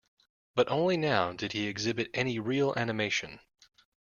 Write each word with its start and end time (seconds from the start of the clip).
But 0.55 0.67
only 0.71 0.97
now 0.97 1.31
did 1.31 1.51
he 1.51 1.67
exhibit 1.67 2.09
any 2.11 2.39
real 2.39 2.73
animation. 2.75 3.39